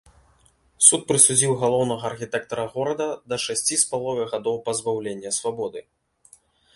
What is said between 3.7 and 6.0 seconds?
з паловай гадоў пазбаўлення свабоды.